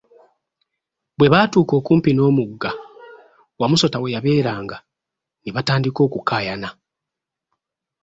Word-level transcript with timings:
Bwe 1.17 1.31
baatuuka 1.33 1.73
okumpi 1.79 2.09
n'omugga 2.13 2.71
Wamusota 3.59 3.97
we 4.01 4.13
yabeeranga, 4.15 4.77
ne 5.43 5.49
batandika 5.55 5.99
okukaayana. 6.07 6.69